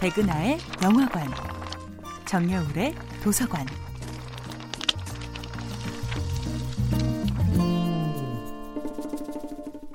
[0.00, 1.26] 백은하의 영화관,
[2.24, 3.66] 정여울의 도서관.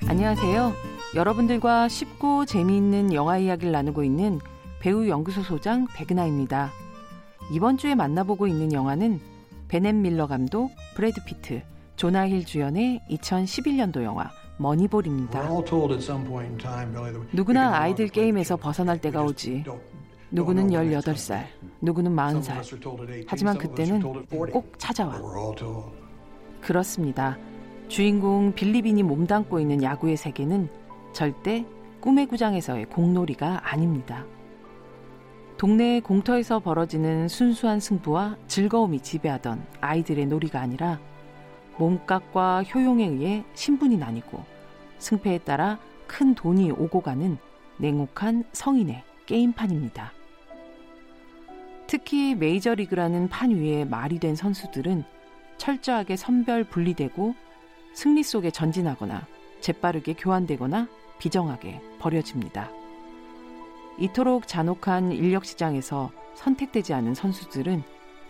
[0.10, 0.74] 안녕하세요.
[1.16, 4.42] 여러분들과 쉽고 재미있는 영화 이야기를 나누고 있는
[4.82, 6.72] 배우 연구소 소장 백은하입니다.
[7.54, 9.22] 이번 주에 만나보고 있는 영화는
[9.70, 11.62] 베넷 밀러 감독, 브래드 피트,
[11.96, 15.48] 조나 힐 주연의 2011년도 영화 머니볼입니다.
[17.32, 19.64] 누구나 아이들 게임에서 벗어날 때가 오지.
[20.34, 21.46] 누구는 18살,
[21.80, 23.24] 누구는 40살.
[23.28, 24.02] 하지만 그때는
[24.52, 25.22] 꼭 찾아와.
[26.60, 27.38] 그렇습니다.
[27.88, 30.70] 주인공 빌리빈이 몸담고 있는 야구의 세계는
[31.14, 31.64] 절대
[32.02, 34.26] 꿈의 구장에서의 공놀이가 아닙니다.
[35.60, 41.00] 동네 공터에서 벌어지는 순수한 승부와 즐거움이 지배하던 아이들의 놀이가 아니라
[41.78, 44.44] 몸값과 효용에 의해 신분이 나뉘고
[44.98, 47.38] 승패에 따라 큰 돈이 오고 가는
[47.78, 50.12] 냉혹한 성인의 게임판입니다.
[51.94, 55.04] 특히 메이저리그라는 판 위에 말이 된 선수들은
[55.58, 57.36] 철저하게 선별 분리되고
[57.94, 59.28] 승리 속에 전진하거나
[59.60, 60.88] 재빠르게 교환되거나
[61.20, 62.72] 비정하게 버려집니다.
[64.00, 67.84] 이토록 잔혹한 인력 시장에서 선택되지 않은 선수들은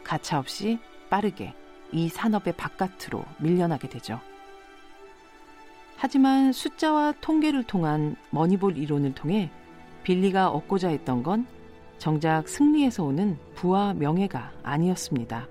[0.03, 0.77] 가차없이
[1.09, 1.53] 빠르게
[1.93, 4.19] 이 산업의 바깥으로 밀려나게 되죠.
[5.95, 9.49] 하지만 숫자와 통계를 통한 머니볼 이론을 통해
[10.03, 11.47] 빌리가 얻고자 했던 건
[11.97, 15.47] 정작 승리에서 오는 부와 명예가 아니었습니다.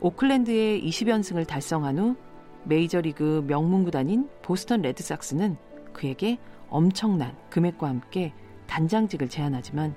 [0.00, 2.16] 오클랜드의 20연승을 달성한 후
[2.64, 5.56] 메이저리그 명문구단인 보스턴 레드삭스는
[5.92, 6.38] 그에게
[6.68, 8.32] 엄청난 금액과 함께
[8.66, 9.94] 단장직을 제안하지만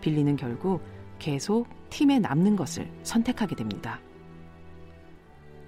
[0.00, 0.80] 빌리는 결국
[1.18, 4.00] 계속 팀에 남는 것을 선택하게 됩니다.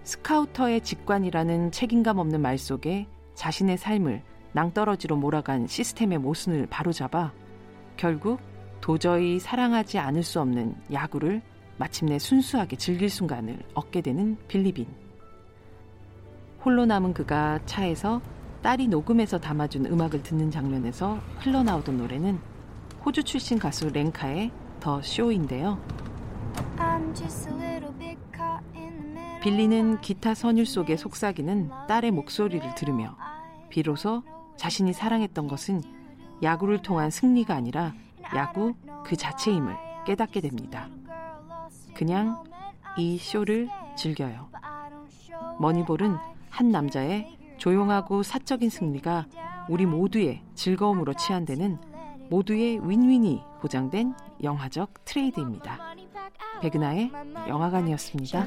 [0.02, 4.22] 스카우터의 직관이라는 책임감 없는 말 속에 자신의 삶을
[4.52, 7.32] 낭떠러지로 몰아간 시스템의 모순을 바로잡아
[7.96, 8.40] 결국
[8.86, 11.42] 도저히 사랑하지 않을 수 없는 야구를
[11.76, 14.86] 마침내 순수하게 즐길 순간을 얻게 되는 빌리빈.
[16.64, 18.22] 홀로 남은 그가 차에서
[18.62, 22.38] 딸이 녹음해서 담아준 음악을 듣는 장면에서 흘러나오던 노래는
[23.04, 25.80] 호주 출신 가수 랭카의 더 쇼인데요.
[29.42, 33.16] 빌리는 기타 선율 속에 속삭이는 딸의 목소리를 들으며
[33.68, 34.22] 비로소
[34.56, 35.82] 자신이 사랑했던 것은
[36.44, 37.92] 야구를 통한 승리가 아니라
[38.34, 39.76] 야구 그 자체임을
[40.06, 40.88] 깨닫게 됩니다.
[41.94, 42.42] 그냥
[42.96, 44.48] 이 쇼를 즐겨요.
[45.58, 46.16] 머니볼은
[46.50, 49.26] 한 남자의 조용하고 사적인 승리가
[49.68, 51.78] 우리 모두의 즐거움으로 치환되는
[52.30, 55.78] 모두의 윈윈이 보장된 영화적 트레이드입니다.
[56.60, 57.10] 백은하의
[57.48, 58.46] 영화관이었습니다.